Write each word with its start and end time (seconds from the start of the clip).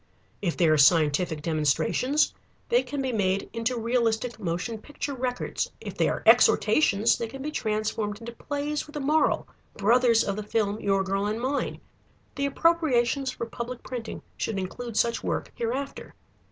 If 0.41 0.57
they 0.57 0.67
are 0.67 0.79
scientific 0.79 1.43
demonstrations, 1.43 2.33
they 2.69 2.81
can 2.81 3.03
be 3.03 3.11
made 3.11 3.51
into 3.53 3.77
realistic 3.77 4.39
motion 4.39 4.79
picture 4.79 5.13
records. 5.13 5.69
If 5.79 5.95
they 5.95 6.09
are 6.09 6.23
exhortations, 6.25 7.19
they 7.19 7.27
can 7.27 7.43
be 7.43 7.51
transformed 7.51 8.19
into 8.19 8.31
plays 8.31 8.87
with 8.87 8.95
a 8.95 8.99
moral, 8.99 9.47
brothers 9.77 10.23
of 10.23 10.37
the 10.37 10.41
film 10.41 10.79
Your 10.79 11.03
Girl 11.03 11.27
and 11.27 11.39
Mine. 11.39 11.81
The 12.33 12.47
appropriations 12.47 13.29
for 13.29 13.45
public 13.45 13.83
printing 13.83 14.23
should 14.37 14.57
include 14.57 14.97
such 14.97 15.23
work 15.23 15.51
hereafter. 15.53 16.15